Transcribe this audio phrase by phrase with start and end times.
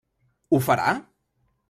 [0.57, 0.87] Ho farà?